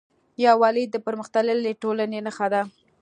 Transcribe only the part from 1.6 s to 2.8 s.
ټولنې نښه ده.